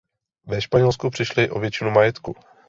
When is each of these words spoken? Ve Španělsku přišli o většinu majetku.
Ve 0.45 0.61
Španělsku 0.61 1.09
přišli 1.09 1.49
o 1.49 1.59
většinu 1.59 1.91
majetku. 1.91 2.35